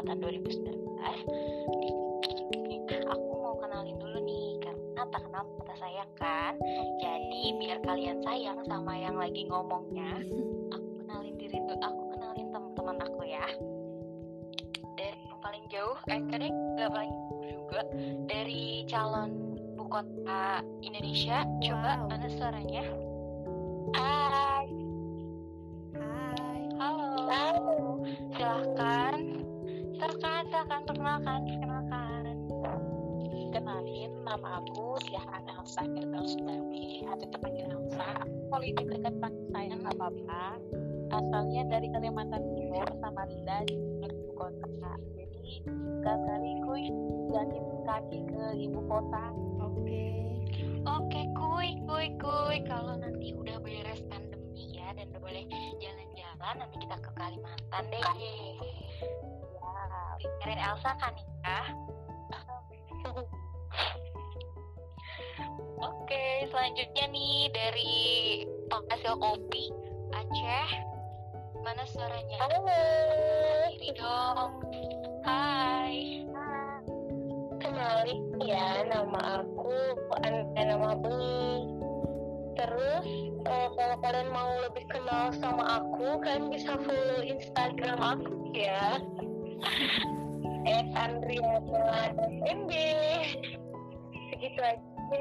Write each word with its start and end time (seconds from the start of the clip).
angkatan 0.00 0.16
2019 0.24 0.64
aku 3.04 3.30
mau 3.36 3.52
kenalin 3.60 4.00
dulu 4.00 4.18
nih 4.24 4.56
karena 4.64 5.04
tak 5.12 5.20
kenal 5.28 5.44
mata 5.44 5.74
sayang 5.76 6.08
kan 6.16 6.56
jadi 7.04 7.42
biar 7.60 7.78
kalian 7.84 8.24
sayang 8.24 8.64
sama 8.64 8.96
yang 8.96 9.20
lagi 9.20 9.44
ngomongnya 9.44 10.24
aku 10.72 10.88
kenalin 11.04 11.36
diri 11.36 11.60
dulu 11.60 11.76
aku 11.84 12.02
kenalin 12.16 12.48
teman-teman 12.48 12.96
aku 12.96 13.28
ya 13.28 13.44
dari 14.96 15.20
yang 15.20 15.40
paling 15.44 15.64
jauh 15.68 16.00
eh 16.08 16.20
kadang 16.32 16.56
nggak 16.80 16.90
paling 16.96 17.12
juga 17.44 17.80
dari 18.24 18.88
calon 18.88 19.60
ibu 19.76 19.84
kota 19.84 20.64
Indonesia. 20.80 21.44
Coba 21.62 22.02
Wow. 22.02 22.08
mana 22.10 22.26
suaranya? 22.34 22.84
Hai, 23.94 24.66
Hai. 25.94 26.60
halo. 26.82 27.08
Silahkan, 27.14 27.54
silahkan, 28.34 29.29
silahkan 30.50 30.82
perkenalkan, 30.82 31.46
perkenalkan. 31.46 32.22
Kenalin, 33.54 34.10
nama 34.26 34.58
aku 34.58 34.98
Siahan 35.06 35.46
Elsa 35.46 35.86
Gerbel 35.86 36.26
Sudami 36.26 37.06
atau 37.06 37.26
terpanggil 37.30 37.70
Elsa. 37.70 38.26
Aku 38.26 38.38
kalau 38.50 38.66
diberikan 38.66 39.14
panggil 39.22 39.46
sayang 39.54 39.78
nggak 39.86 39.94
apa-apa. 39.94 40.44
Asalnya 41.14 41.62
dari 41.70 41.86
Kalimantan 41.94 42.42
Timur, 42.58 42.86
Samarinda 42.98 43.62
di 43.70 43.78
ibu 44.02 44.30
kota. 44.34 44.90
Jadi 45.14 45.62
sekali 46.02 46.50
kuy 46.66 46.82
jalan 47.30 47.66
kaki 47.86 48.18
ke 48.26 48.44
ibu 48.58 48.80
kota. 48.90 49.30
Oke. 49.62 50.06
Oke, 50.82 51.20
kuy, 51.38 51.68
kuy, 51.86 52.06
kuy. 52.18 52.56
Kalau 52.66 52.98
nanti 52.98 53.38
udah 53.38 53.62
beres 53.62 54.02
pandemi 54.10 54.74
ya 54.74 54.98
dan 54.98 55.14
udah 55.14 55.22
boleh 55.22 55.46
jalan-jalan, 55.78 56.54
nanti 56.58 56.76
kita 56.82 56.96
ke 56.98 57.10
Kalimantan 57.14 57.84
deh. 57.86 58.02
Dengerin 60.20 60.60
Elsa 60.60 60.92
kan 61.00 61.14
ya? 61.16 61.60
Oke, 65.80 66.44
selanjutnya 66.52 67.04
nih 67.08 67.48
dari 67.56 67.94
penghasil 68.68 69.16
kopi 69.16 69.72
Aceh. 70.12 70.70
Mana 71.64 71.84
suaranya? 71.88 72.36
Halo. 72.40 72.60
Diri 73.72 73.90
dong. 73.96 74.60
Hai. 75.24 76.24
Kenalin 77.60 78.20
ya, 78.44 78.84
nama 78.88 79.44
aku 79.44 79.72
Anda 80.24 80.76
nama 80.76 80.96
Bengi. 80.96 81.68
Terus 82.60 83.06
eh, 83.48 83.68
kalau 83.72 83.96
kalian 84.04 84.28
mau 84.28 84.60
lebih 84.68 84.84
kenal 84.92 85.32
sama 85.40 85.80
aku, 85.80 86.20
kalian 86.20 86.52
bisa 86.52 86.76
follow 86.76 87.24
Instagram 87.24 88.00
aku 88.00 88.52
ya. 88.52 89.00
At 90.76 90.86
Andriana 90.96 92.12
MB. 92.48 92.70
Segitu 94.30 94.60
aja. 94.60 95.20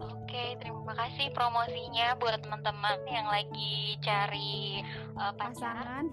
Oke, 0.00 0.56
terima 0.62 0.94
kasih 0.94 1.34
promosinya 1.34 2.14
buat 2.22 2.38
teman-teman 2.40 3.02
yang 3.10 3.26
lagi 3.26 3.98
cari 4.00 4.84
uh. 5.18 5.34
Pasangan. 5.34 6.06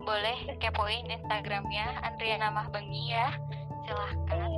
Boleh 0.00 0.56
kepoin 0.62 1.10
Instagramnya 1.10 2.00
Andriana 2.06 2.48
Mahbengi 2.54 3.12
ya. 3.12 3.34
Silahkan. 3.84 4.50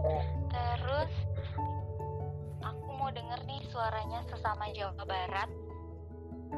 Terus 0.53 1.13
aku 2.63 2.89
mau 2.95 3.11
denger 3.11 3.41
nih 3.49 3.65
suaranya 3.73 4.21
sesama 4.29 4.69
Jawa 4.77 5.03
Barat 5.03 5.51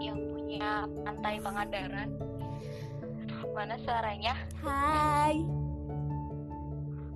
yang 0.03 0.19
punya 0.35 0.91
pantai 1.07 1.39
Pangandaran. 1.39 2.34
Mana 3.55 3.79
suaranya? 3.79 4.35
Hai. 4.67 5.39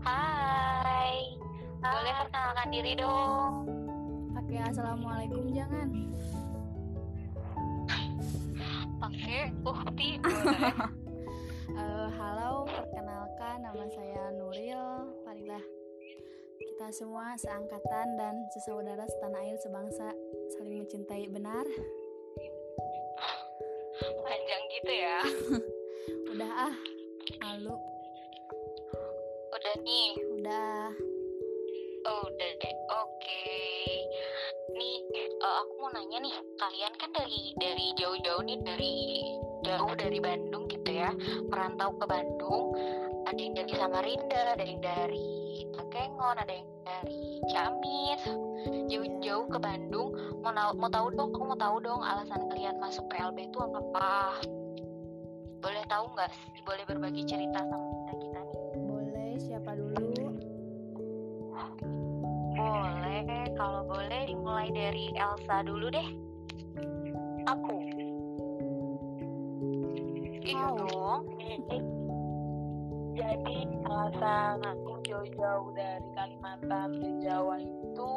Hai. 0.06 1.34
Boleh 1.82 2.14
perkenalkan 2.14 2.68
diri 2.70 2.92
dong. 2.94 3.66
Pakai 4.38 4.58
assalamualaikum 4.70 5.50
jangan. 5.50 5.88
Pakai 9.02 9.50
ukti 9.66 10.08
boleh. 10.22 10.72
Eh, 11.78 12.10
halo, 12.16 12.66
perkenalkan 12.66 13.62
nama 13.62 13.84
saya 13.92 14.34
Nuril 14.34 15.14
Farilah. 15.22 15.62
Kita 16.58 16.90
semua 16.90 17.38
seangkatan 17.38 18.18
dan 18.18 18.34
sesaudara 18.56 19.04
setanah 19.06 19.46
air 19.46 19.54
sebangsa 19.62 20.10
saling 20.58 20.82
mencintai 20.82 21.28
benar. 21.30 21.62
Panjang 24.26 24.62
gitu 24.74 24.92
ya. 24.96 25.18
Udah 26.38 26.70
ah, 26.70 26.74
malu. 27.42 27.74
Udah 29.50 29.74
nih. 29.82 30.14
Udah. 30.38 30.94
Oh, 32.06 32.22
udah 32.30 32.50
deh. 32.62 32.74
Oke. 32.94 33.42
Nih, 34.70 35.02
eh, 35.18 35.54
aku 35.58 35.72
mau 35.82 35.90
nanya 35.90 36.22
nih, 36.22 36.30
kalian 36.62 36.94
kan 36.94 37.10
dari 37.10 37.58
dari 37.58 37.90
jauh-jauh 37.98 38.46
nih 38.46 38.54
dari 38.62 38.94
jauh 39.66 39.90
dari 39.98 40.22
Bandung 40.22 40.70
gitu 40.70 40.86
ya, 40.94 41.10
merantau 41.50 41.90
ke 41.98 42.06
Bandung. 42.06 42.70
Ada 43.26 43.40
yang 43.42 43.54
dari 43.58 43.72
Samarinda, 43.74 44.42
ada 44.54 44.62
yang 44.62 44.78
dari 44.78 45.66
Takengon, 45.74 46.38
ada 46.38 46.54
yang 46.54 46.70
dari 46.86 47.42
Ciamis. 47.50 48.22
Jauh-jauh 48.86 49.50
ke 49.50 49.58
Bandung. 49.58 50.14
Mau 50.46 50.54
mau 50.54 50.86
tahu 50.86 51.10
dong, 51.18 51.34
aku 51.34 51.50
mau 51.50 51.58
tahu 51.58 51.82
dong 51.82 51.98
alasan 51.98 52.46
kalian 52.46 52.78
masuk 52.78 53.10
PLB 53.10 53.50
itu 53.50 53.58
apa? 53.58 54.38
Boleh 55.58 55.84
tahu 55.90 56.04
nggak? 56.14 56.30
sih? 56.30 56.62
Boleh 56.62 56.84
berbagi 56.86 57.22
cerita 57.26 57.60
sama 57.66 57.86
kita 57.90 58.12
kita 58.22 58.40
nih? 58.46 58.58
Boleh 58.86 59.30
siapa 59.42 59.70
dulu? 59.74 59.98
Boleh, 62.58 63.46
kalau 63.58 63.82
boleh 63.86 64.22
dimulai 64.30 64.70
dari 64.70 65.10
Elsa 65.18 65.66
dulu 65.66 65.90
deh. 65.90 66.08
Aku. 67.46 67.76
Iya 70.46 70.66
dong. 70.78 71.22
Jadi 73.18 73.58
alasan 73.82 74.62
aku 74.62 75.02
jauh-jauh 75.02 75.74
dari 75.74 76.08
Kalimantan 76.14 77.02
ke 77.02 77.08
Jawa 77.26 77.58
itu 77.58 78.10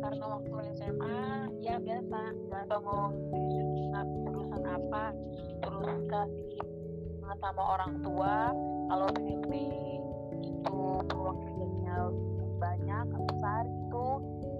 karena 0.00 0.24
waktu 0.32 0.54
SMA 0.80 1.20
ya 1.60 1.76
biasa 1.76 2.18
nggak 2.48 2.64
tahu 2.72 2.80
mau 2.88 3.12
jurusan 3.52 4.64
apa 4.64 5.12
terus 5.60 6.00
kasih 6.08 6.75
sama 7.40 7.62
orang 7.78 7.92
tua 8.00 8.54
kalau 8.88 9.08
PLB 9.12 9.52
itu 10.42 10.80
peluang 11.10 11.38
kerjanya 11.44 11.98
banyak 12.56 13.06
besar 13.28 13.62
gitu 13.68 14.06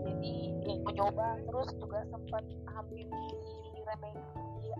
jadi 0.06 0.34
ya 0.66 0.80
mencoba 0.84 1.28
terus 1.46 1.68
juga 1.80 1.98
sempat 2.08 2.44
hampir 2.72 3.08
diremehin 3.74 4.20
di 4.60 4.70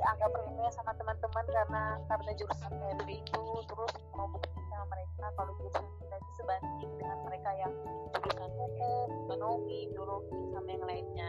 dianggap 0.00 0.32
remeh 0.32 0.70
sama 0.72 0.96
teman-teman 0.96 1.44
karena 1.44 1.84
karena 2.08 2.30
jurusan 2.40 2.72
PLB 2.72 3.08
itu. 3.20 3.44
Terus 3.68 3.92
mau 4.16 4.26
sama 4.72 4.84
mereka 4.88 5.26
kalau 5.36 5.52
jurusan 5.60 5.84
kita 6.00 6.16
itu 6.16 6.30
sebanding 6.40 6.92
dengan 6.96 7.18
mereka 7.28 7.50
yang 7.60 7.72
jurusan 8.16 8.50
hukum, 8.56 9.06
ekonomi, 9.28 9.78
biologi 9.92 10.40
sama 10.56 10.68
yang 10.72 10.84
lainnya 10.88 11.28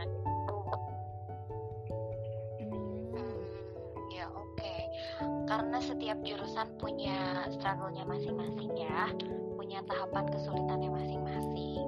Karena 5.52 5.84
setiap 5.84 6.16
jurusan 6.24 6.80
punya 6.80 7.44
struggle-nya 7.52 8.08
masing-masing 8.08 8.72
ya, 8.72 9.12
punya 9.60 9.84
tahapan 9.84 10.24
kesulitannya 10.32 10.88
masing-masing. 10.88 11.84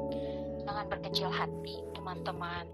Jangan 0.67 0.91
berkecil 0.91 1.31
hati, 1.31 1.79
teman-teman. 1.95 2.67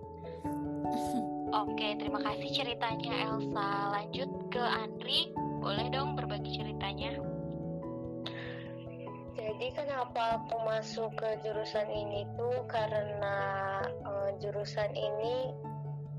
Oke, 1.53 1.93
terima 1.93 2.17
kasih 2.25 2.49
ceritanya 2.49 3.13
Elsa. 3.21 3.69
Lanjut 3.93 4.33
ke 4.49 4.65
Andri, 4.65 5.29
boleh 5.61 5.93
dong 5.93 6.17
berbagi 6.17 6.57
ceritanya? 6.57 7.21
Jadi 9.37 9.67
kenapa 9.77 10.41
aku 10.41 10.57
masuk 10.65 11.13
ke 11.13 11.37
jurusan 11.45 11.85
ini 11.85 12.25
tuh 12.33 12.65
karena 12.65 13.37
eh, 13.85 14.29
jurusan 14.41 14.89
ini 14.97 15.53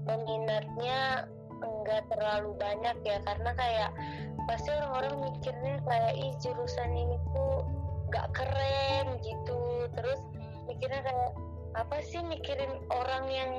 peminatnya 0.07 1.27
enggak 1.63 2.03
terlalu 2.13 2.57
banyak 2.57 2.97
ya 3.05 3.19
karena 3.25 3.51
kayak 3.57 3.91
pasti 4.49 4.73
orang-orang 4.73 5.31
mikirnya 5.31 5.77
kayak 5.85 6.13
ih 6.17 6.33
jurusan 6.43 6.91
ini 6.97 7.17
tuh 7.33 7.65
gak 8.11 8.29
keren 8.35 9.07
gitu. 9.23 9.87
Terus 9.95 10.21
mikirnya 10.67 11.01
kayak 11.05 11.33
apa 11.79 12.03
sih 12.03 12.19
mikirin 12.27 12.83
orang 12.91 13.25
yang 13.31 13.53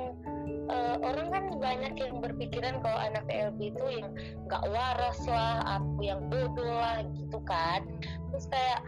eh, 0.68 0.96
orang 1.00 1.28
kan 1.32 1.44
banyak 1.56 1.94
yang 1.96 2.20
berpikiran 2.20 2.84
kalau 2.84 2.98
anak 3.00 3.24
LB 3.30 3.72
itu 3.72 3.84
yang 3.88 4.12
gak 4.52 4.64
waras 4.68 5.20
lah 5.24 5.64
aku 5.80 6.04
yang 6.04 6.28
bodoh 6.28 6.72
lah 6.76 7.00
gitu 7.16 7.38
kan. 7.48 7.86
Terus 8.32 8.46
kayak 8.52 8.80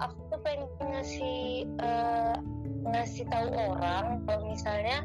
aku 0.00 0.16
tuh 0.32 0.40
pengen 0.40 0.68
ngasih 0.80 1.68
eh, 1.68 2.36
ngasih 2.88 3.28
tahu 3.28 3.48
orang 3.52 4.24
kalau 4.24 4.48
misalnya 4.48 5.04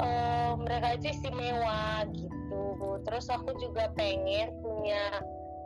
uh, 0.00 0.52
mereka 0.60 1.00
itu 1.00 1.16
istimewa 1.16 2.04
gitu 2.12 2.41
terus 3.06 3.26
aku 3.30 3.54
juga 3.60 3.90
pengen 3.96 4.54
punya 4.60 5.22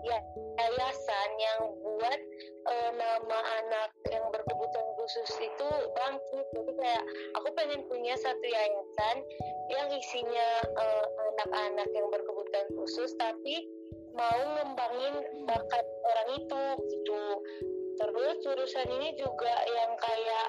ya 0.06 0.18
yayasan 0.56 1.30
yang 1.36 1.60
buat 1.82 2.20
uh, 2.70 2.90
nama 2.94 3.38
anak 3.60 3.90
yang 4.08 4.24
berkebutuhan 4.30 4.88
khusus 4.96 5.30
itu 5.42 5.68
bangkit. 5.98 6.46
Jadi 6.54 6.72
kayak 6.78 7.04
aku 7.36 7.48
pengen 7.58 7.82
punya 7.90 8.14
satu 8.14 8.46
yayasan 8.46 9.16
yang 9.74 9.86
isinya 9.90 10.48
anak-anak 11.34 11.88
uh, 11.90 11.94
yang 11.94 12.06
berkebutuhan 12.14 12.68
khusus 12.78 13.10
tapi 13.19 13.66
mau 14.16 14.40
ngembangin 14.56 15.44
bakat 15.44 15.84
orang 15.84 16.28
itu 16.40 16.62
gitu. 16.88 17.22
Terus 17.96 18.34
jurusan 18.46 18.88
ini 19.00 19.10
juga 19.19 19.54
yang 19.66 19.92
kayak 19.98 20.46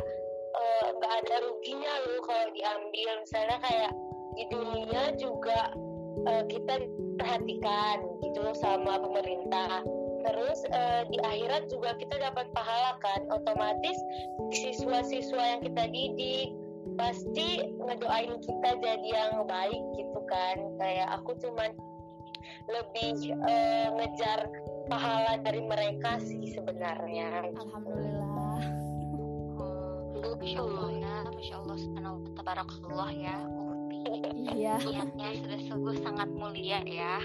nggak 1.02 1.14
uh, 1.14 1.20
ada 1.26 1.36
ruginya 1.44 1.94
loh 2.06 2.22
kalau 2.24 2.48
diambil. 2.54 3.10
Misalnya 3.26 3.58
kayak 3.66 3.92
di 4.38 4.44
dunia 4.54 5.04
juga 5.18 5.74
uh, 6.26 6.44
kita 6.50 6.88
perhatikan 7.20 7.98
gitu 8.24 8.40
loh 8.42 8.58
sama 8.58 8.98
pemerintah. 9.02 9.84
Terus 10.28 10.60
uh, 10.74 11.02
di 11.08 11.18
akhirat 11.22 11.70
juga 11.70 11.96
kita 12.02 12.16
dapat 12.20 12.50
pahala 12.52 12.98
kan. 13.00 13.30
Otomatis 13.30 13.98
siswa-siswa 14.52 15.42
yang 15.58 15.62
kita 15.64 15.84
didik 15.92 16.50
pasti 16.98 17.62
ngedoain 17.78 18.42
kita 18.42 18.70
jadi 18.82 19.08
yang 19.08 19.46
baik 19.46 19.84
gitu 20.00 20.20
kan. 20.26 20.58
Kayak 20.82 21.22
aku 21.22 21.38
cuman 21.38 21.72
lebih 22.72 23.38
uh, 23.44 23.88
ngejar 23.96 24.50
pahala 24.88 25.40
dari 25.44 25.62
mereka 25.64 26.18
sih 26.24 26.52
sebenarnya. 26.56 27.52
Alhamdulillah. 27.54 28.62
Oh, 29.58 30.34
masya 30.40 30.60
Allah 30.64 30.90
ya 30.98 31.16
masya 31.34 31.56
Allah 31.62 31.78
subhanahu 31.78 32.18
tabarakallah 32.34 33.10
ya 33.14 33.38
iya. 34.34 34.76
Niatnya 34.82 35.30
sudah 35.44 35.60
sungguh 35.68 35.96
sangat 36.02 36.30
mulia 36.32 36.80
ya. 36.84 37.20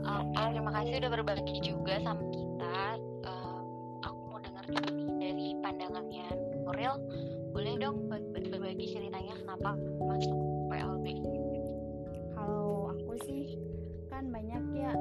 Um, 0.00 0.32
terima 0.32 0.72
kasih 0.72 1.00
udah 1.04 1.10
berbagi 1.12 1.56
juga 1.60 2.00
sama 2.00 2.24
kita. 2.32 2.78
Um, 3.28 3.62
aku 4.02 4.20
mau 4.32 4.40
dengar 4.40 4.64
dari 5.20 5.54
pandangannya 5.60 6.26
Nuril. 6.64 6.94
Boleh 7.50 7.74
dong 7.82 8.08
berbagi 8.08 8.86
ceritanya 8.94 9.34
kenapa 9.42 9.74
masuk 10.06 10.38
PLB 10.70 11.06
kalau 12.40 12.96
aku 12.96 13.12
sih 13.28 13.60
kan 14.08 14.32
banyak 14.32 14.64
ya 14.72 14.92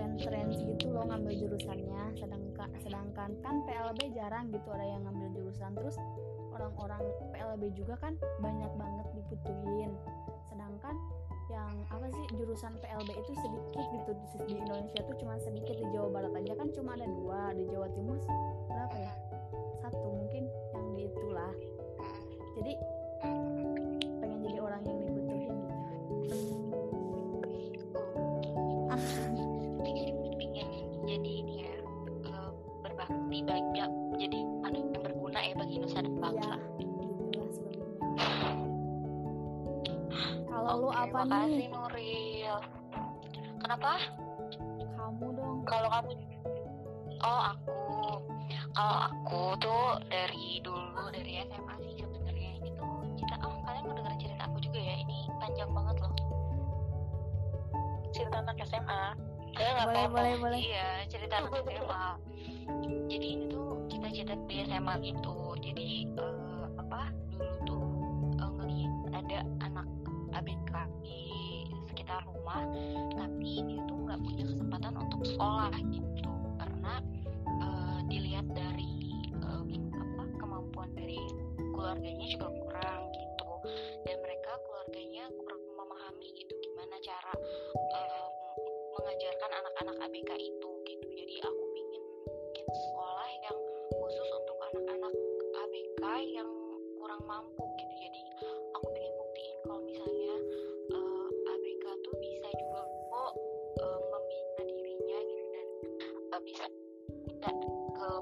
tren-tren 0.00 0.48
gitu 0.56 0.88
loh 0.88 1.04
ngambil 1.04 1.36
jurusannya. 1.36 2.16
Sedangkan 2.16 2.68
sedangkan 2.80 3.30
kan 3.44 3.54
PLB 3.68 4.16
jarang 4.16 4.48
gitu 4.48 4.68
ada 4.72 4.86
yang 4.88 5.04
ngambil 5.04 5.28
jurusan. 5.36 5.76
Terus 5.76 6.00
orang-orang 6.56 7.04
PLB 7.36 7.62
juga 7.76 8.00
kan 8.00 8.16
banyak 8.40 8.72
banget 8.80 9.06
dibutuhin 9.12 9.92
sedangkan 10.48 10.96
yang 11.52 11.74
apa 11.92 12.06
sih 12.14 12.24
jurusan 12.38 12.72
PLB 12.80 13.10
itu 13.12 13.32
sedikit 13.44 13.84
gitu. 13.92 14.10
Di 14.48 14.54
Indonesia 14.56 15.00
tuh 15.04 15.16
cuma 15.20 15.36
sedikit 15.36 15.76
di 15.76 15.86
Jawa 15.92 16.08
Barat 16.08 16.32
aja 16.32 16.52
kan 16.56 16.68
cuma 16.72 16.96
ada 16.96 17.04
dua. 17.04 17.52
Di 17.52 17.68
Jawa 17.68 17.92
Timur 17.92 18.16
berapa 18.72 18.96
ya 18.96 19.12
apa 41.20 41.36
makasih, 41.44 41.52
nih 41.52 41.68
Nuril. 41.68 42.56
Kenapa? 43.60 43.92
Kamu 44.96 45.26
dong. 45.36 45.58
Kalau 45.68 45.88
kamu 45.92 46.12
oh 47.20 47.42
aku. 47.52 47.76
Kalau 48.72 48.98
aku 49.12 49.42
tuh 49.60 49.86
dari 50.08 50.64
dulu 50.64 51.12
dari 51.12 51.44
SMA 51.44 51.74
sih 51.84 51.92
sebenarnya 52.00 52.50
ini 52.56 52.70
tuh. 52.72 53.04
Cerita 53.20 53.36
oh 53.44 53.52
kalian 53.68 53.84
mau 53.84 53.94
dengerin 54.00 54.20
cerita 54.24 54.42
aku 54.48 54.58
juga 54.64 54.80
ya? 54.80 54.94
Ini 55.04 55.18
panjang 55.36 55.70
banget 55.76 55.96
loh. 56.00 56.14
Cerita 58.16 58.36
anak 58.40 58.56
SMA 58.64 59.02
ya 59.60 59.68
nggak 59.76 59.86
boleh 59.92 60.04
apa-apa. 60.08 60.16
boleh 60.16 60.34
boleh. 60.40 60.58
Iya 60.64 60.88
cerita 61.12 61.34
anak 61.44 61.52
SMA 61.68 62.04
jadi 63.10 63.26
ini 63.26 63.44
tuh 63.50 63.82
cita-cita 63.90 64.34
di 64.46 64.62
SMA 64.64 64.94
gitu 65.04 65.36
jadi 65.60 65.88
uh, 66.16 66.64
apa? 66.80 67.12
Dulu 67.34 67.54
tuh 67.66 67.84
uh, 68.40 68.50
ngeliat 68.56 68.94
ada 69.12 69.38
di 71.02 71.66
sekitar 71.90 72.22
rumah 72.30 72.62
tapi 73.18 73.62
dia 73.66 73.80
tuh 73.86 73.98
nggak 74.06 74.20
punya 74.22 74.44
kesempatan 74.46 74.94
untuk 74.98 75.22
sekolah 75.26 75.74
gitu. 75.90 76.32
Karena 76.58 76.94
uh, 77.62 77.98
dilihat 78.06 78.46
dari 78.54 79.14
uh, 79.42 79.62
apa 79.94 80.22
kemampuan 80.38 80.90
dari 80.94 81.18
keluarganya 81.74 82.26
juga 82.30 82.48
kurang 82.54 83.02
gitu. 83.14 83.50
Dan 84.06 84.16
mereka 84.22 84.52
keluarganya 84.66 85.24
kurang 85.34 85.62
memahami 85.74 86.28
gitu 86.34 86.52
gimana 86.62 86.94
cara 87.02 87.34
uh, 87.74 88.28
mengajarkan 88.98 89.50
anak-anak 89.50 89.96
ABK 90.10 90.30
itu 90.38 90.70
gitu. 90.86 91.06
Jadi 91.14 91.34
aku 91.44 91.62
pingin 91.74 92.02
bikin 92.50 92.66
sekolah 92.68 93.28
yang 93.46 93.58
khusus 93.94 94.28
untuk 94.34 94.56
anak-anak 94.70 95.14
ABK 95.66 96.04
yang 96.34 96.50
kurang 96.98 97.22
mampu 97.24 97.64
gitu. 97.78 97.94
Jadi 98.00 98.20
aku 98.74 98.86
pengen 98.92 99.19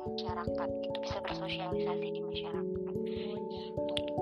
masyarakat 0.06 0.68
gitu 0.84 0.98
bisa 1.02 1.16
bersosialisasi 1.24 2.06
di 2.12 2.20
masyarakat. 2.22 2.94
Gitu. 3.04 4.14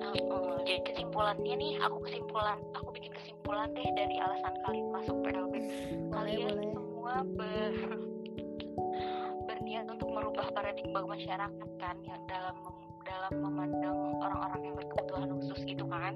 Nah, 0.00 0.14
uh, 0.32 0.56
jadi 0.64 0.80
kesimpulannya 0.86 1.54
nih 1.56 1.72
aku 1.82 1.96
kesimpulan 2.08 2.58
aku 2.72 2.88
bikin 2.96 3.12
kesimpulan 3.12 3.68
deh 3.76 3.88
dari 3.96 4.16
alasan 4.18 4.54
kalian 4.64 4.88
masuk 4.92 5.16
PLB 5.24 5.54
kalian 6.12 6.54
boleh. 6.56 6.70
semua 6.72 7.14
ber 7.36 7.74
berniat 9.46 9.86
untuk 9.90 10.08
merubah 10.10 10.46
paradigma 10.54 11.04
masyarakat 11.04 11.70
kan 11.82 11.96
yang 12.06 12.22
dalam 12.30 12.56
dalam 13.02 13.34
memandang 13.34 13.98
orang-orang 14.22 14.60
yang 14.70 14.74
berkebutuhan 14.78 15.28
khusus 15.38 15.60
gitu 15.66 15.84
kan. 15.90 16.14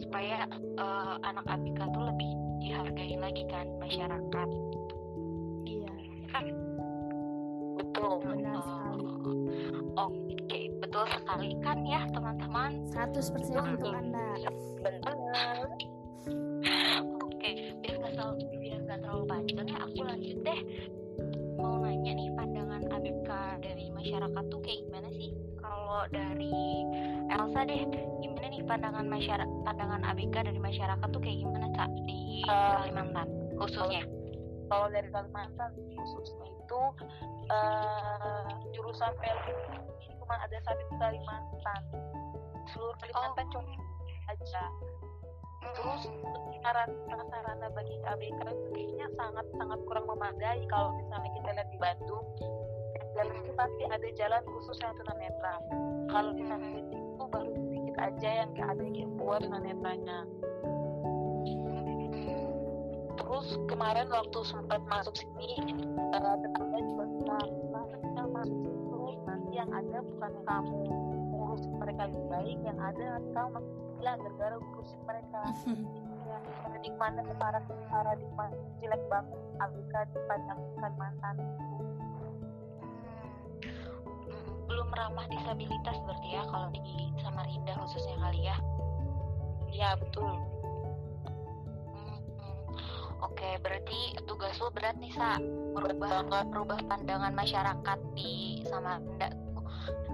Supaya 0.00 0.48
uh, 0.80 1.20
anak 1.22 1.44
ABK 1.44 1.80
tuh 1.92 2.04
lebih 2.08 2.30
dihargai 2.64 3.16
lagi 3.20 3.44
kan 3.52 3.68
masyarakat 3.76 4.48
100% 13.24 13.56
untuk 13.56 13.88
anda 13.88 14.36
benar 14.84 15.56
oke 17.24 17.50
biar 17.80 17.94
nggak 17.96 18.12
terlalu 18.12 18.44
biar 18.60 18.78
nggak 18.84 18.98
terlalu 19.00 19.24
panjang 19.24 19.66
ya 19.68 19.78
aku 19.80 20.00
lanjut 20.04 20.38
deh. 20.44 20.60
Mau 21.56 21.80
nanya 21.80 22.12
nih 22.12 22.28
pandangan 22.36 22.82
ABK 22.90 23.30
dari 23.64 23.86
masyarakat 23.94 24.44
tuh 24.52 24.60
kayak 24.60 24.78
gimana 24.84 25.08
sih? 25.16 25.30
Kalau 25.56 26.04
dari 26.12 26.52
Elsa 27.32 27.60
deh 27.64 27.80
gimana 28.20 28.46
nih 28.52 28.62
pandangan 28.68 29.06
masyarakat 29.08 29.56
pandangan 29.64 30.02
ABK 30.04 30.36
dari 30.44 30.60
masyarakat 30.60 31.08
tuh 31.08 31.22
kayak 31.24 31.38
gimana 31.40 31.66
kak 31.72 31.90
di 32.04 32.22
Uh, 32.44 32.76
Kalimantan 32.84 33.24
khususnya? 33.56 34.04
kalau 34.68 34.86
dari 34.92 35.08
Kalimantan 35.08 35.70
khususnya 35.96 36.44
itu 36.44 36.80
uh, 37.48 38.44
jurusan 38.76 39.12
PLB 39.16 39.46
ini 39.48 40.12
cuma 40.20 40.36
ada 40.36 40.56
satu 40.60 40.76
di 40.76 40.96
Kalimantan 41.00 41.80
seluruh 42.72 42.96
Kalimantan 43.02 43.46
cuma 43.52 43.74
aja. 44.30 44.64
Terus 45.64 46.02
sarana 46.60 47.24
sarana 47.32 47.66
bagi 47.72 47.96
ABK 48.04 48.40
itu 48.48 48.66
kayaknya 48.72 49.06
sangat 49.16 49.46
sangat 49.56 49.78
kurang 49.88 50.06
memadai 50.08 50.60
kalau 50.68 50.92
misalnya 50.96 51.30
kita 51.36 51.48
lihat 51.56 51.68
di 51.68 51.78
Bandung. 51.80 52.26
Dan 53.14 53.26
itu 53.30 53.52
pasti 53.54 53.82
ada 53.86 54.08
jalan 54.18 54.42
khusus 54.42 54.76
yang 54.82 54.92
tunanetra 54.98 55.54
kalau 56.10 56.30
di 56.34 56.44
sana 56.46 56.66
itu 56.78 56.98
baru 57.30 57.50
sedikit 57.58 57.96
aja 57.98 58.30
yang 58.44 58.50
ada 58.58 58.84
yang 58.86 59.10
buat 59.18 59.42
tunanetranya 59.42 60.18
terus 63.14 63.58
kemarin 63.66 64.06
waktu 64.14 64.38
sempat 64.46 64.78
masuk 64.86 65.14
sini 65.18 65.58
uh, 66.14 66.36
tetangga 66.38 66.78
juga 66.86 67.04
bilang 67.18 67.50
kita 67.98 68.22
masuk 68.30 68.58
situ 68.62 69.02
nanti 69.26 69.52
yang 69.58 69.70
ada 69.74 69.98
bukan 70.06 70.32
kamu 70.46 70.78
mereka 71.94 72.10
lebih 72.10 72.26
baik 72.26 72.58
yang 72.66 72.78
ada 72.82 73.06
masih 73.54 73.74
gila 73.94 74.12
gara-gara 74.18 74.56
ngurusin 74.58 75.00
mereka 75.06 75.40
ya 76.26 76.38
ya 76.42 76.50
paradigmanya 76.66 77.22
para 77.38 77.58
paradigma 77.86 78.44
jelek 78.82 79.02
banget 79.06 79.38
Afrika 79.62 79.98
dipandang 80.10 80.60
Kalimantan 80.82 81.36
Hmm, 84.24 84.66
belum 84.66 84.88
ramah 84.90 85.26
disabilitas 85.30 85.96
berarti 86.02 86.28
ya 86.34 86.42
kalau 86.50 86.66
di 86.74 86.82
Samarinda 87.22 87.78
khususnya 87.78 88.18
kali 88.18 88.42
ya 88.42 88.56
iya 89.70 89.94
betul 89.94 90.34
Hmm, 91.94 92.18
hmm. 92.18 93.22
Oke, 93.22 93.56
berarti 93.62 94.18
tugas 94.26 94.58
lo 94.58 94.68
berat 94.74 94.98
nih, 94.98 95.14
Sa. 95.14 95.38
Merubah 95.72 96.26
merubah 96.26 96.76
pandangan 96.90 97.32
masyarakat 97.32 97.98
di 98.18 98.60
Samarinda 98.66 99.30
tuh. 99.30 99.62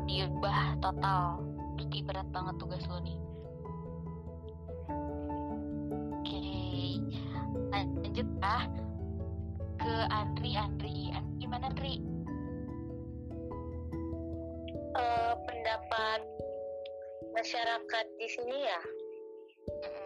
diubah 0.07 0.79
total. 0.79 1.50
Berarti 1.81 2.05
berat 2.05 2.29
banget 2.29 2.55
tugas 2.61 2.85
lo 2.93 3.01
nih. 3.01 3.17
Oke, 6.21 6.45
lanjut 7.73 8.29
ah 8.45 8.69
ke 9.81 9.95
Andri, 10.13 10.61
Andri, 10.61 11.09
Andri 11.09 11.33
gimana 11.41 11.73
Andri? 11.73 12.05
Eh, 14.93 15.33
pendapat 15.49 16.21
masyarakat 17.33 18.07
di 18.21 18.29
sini 18.29 18.59
ya 18.61 18.81
Mm-mm. 19.81 20.00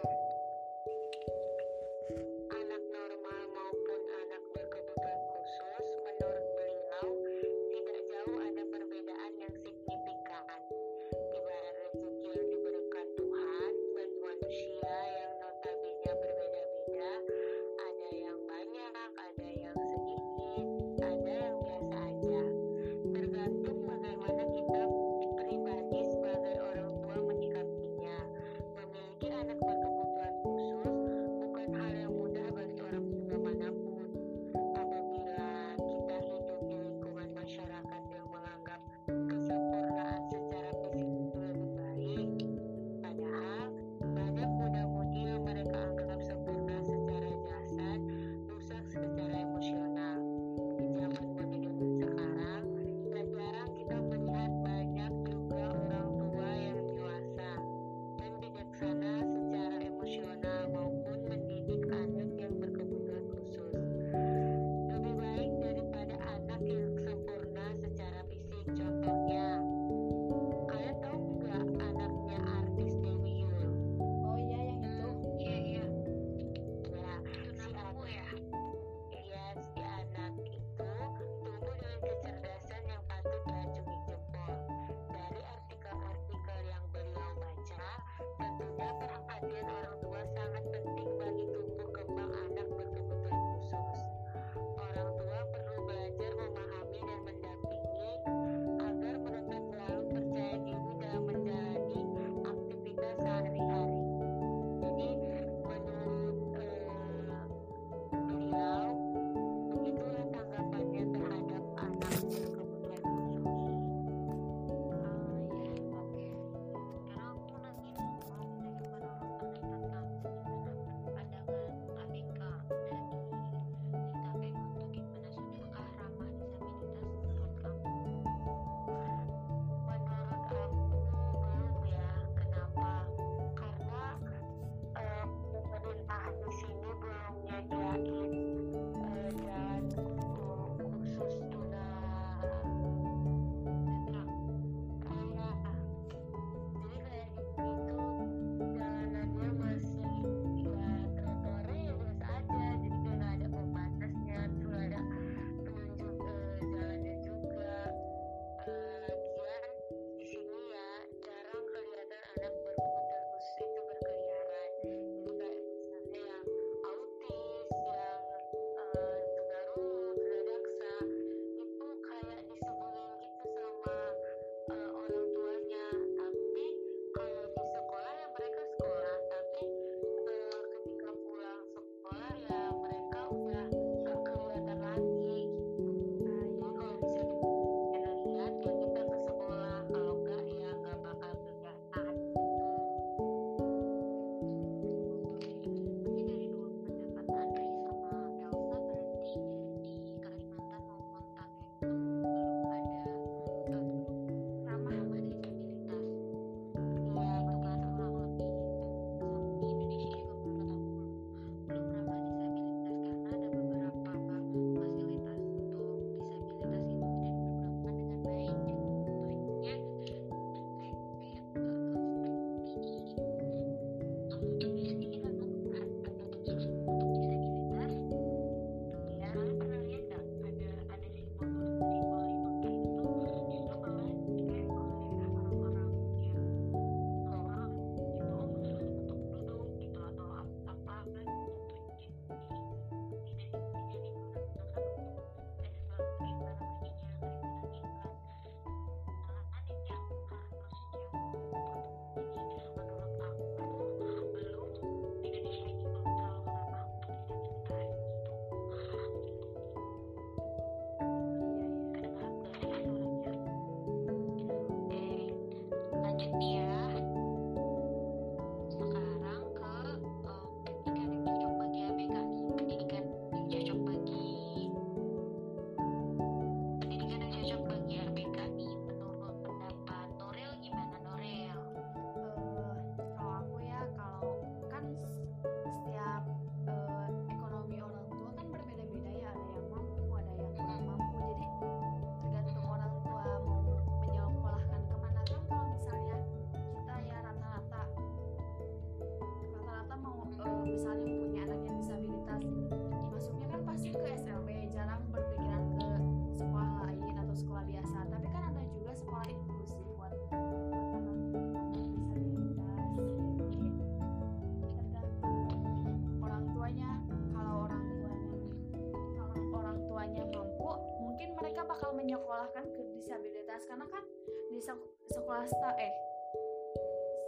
bakal 321.75 321.91
menyekolahkan 321.91 322.63
ke 322.71 322.81
disabilitas. 322.95 323.67
Karena 323.67 323.83
kan 323.91 324.07
di 324.47 324.63
sekolah 325.11 325.43
sta 325.43 325.75
eh 325.75 325.91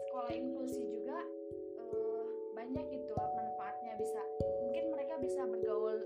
sekolah 0.07 0.31
inklusi 0.31 0.87
juga 0.87 1.19
uh, 1.83 2.23
banyak 2.55 2.87
itu 2.95 3.11
manfaatnya. 3.11 3.99
Bisa 3.99 4.23
mungkin 4.63 4.95
mereka 4.95 5.19
bisa 5.19 5.43
bergaul 5.43 5.99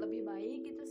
lebih 0.00 0.24
baik 0.24 0.72
gitu 0.72 0.82